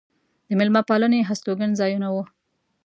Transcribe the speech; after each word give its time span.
د 0.47 0.49
مېلمه 0.59 0.81
پالنې 0.89 1.19
هستوګن 1.29 1.71
ځایونه 1.79 2.07
و. 2.13 2.17